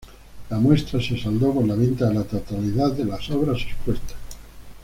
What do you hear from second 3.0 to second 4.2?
las obras expuestas.